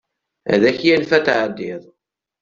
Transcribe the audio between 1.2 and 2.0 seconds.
tɛeddiḍ.